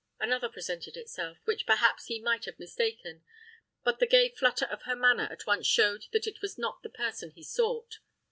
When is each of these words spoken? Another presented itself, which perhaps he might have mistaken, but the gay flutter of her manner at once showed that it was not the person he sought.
Another 0.19 0.49
presented 0.49 0.97
itself, 0.97 1.37
which 1.45 1.67
perhaps 1.67 2.05
he 2.07 2.19
might 2.19 2.45
have 2.45 2.57
mistaken, 2.57 3.23
but 3.83 3.99
the 3.99 4.07
gay 4.07 4.29
flutter 4.29 4.65
of 4.65 4.81
her 4.81 4.95
manner 4.95 5.27
at 5.29 5.45
once 5.45 5.67
showed 5.67 6.05
that 6.11 6.25
it 6.25 6.41
was 6.41 6.57
not 6.57 6.81
the 6.81 6.89
person 6.89 7.29
he 7.29 7.43
sought. 7.43 7.99